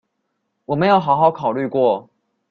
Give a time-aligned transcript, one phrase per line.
[0.65, 2.09] 我沒有好好考慮過